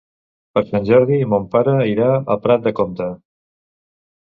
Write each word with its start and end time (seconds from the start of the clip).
Per 0.57 0.61
Sant 0.69 0.87
Jordi 0.87 1.19
mon 1.35 1.45
pare 1.57 1.77
irà 1.91 2.09
a 2.15 2.39
Prat 2.47 2.67
de 2.71 2.75
Comte. 2.83 3.13